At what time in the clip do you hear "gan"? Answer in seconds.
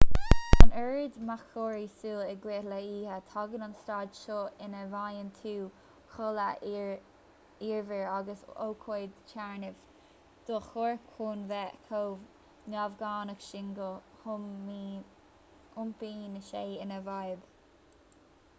0.11-0.67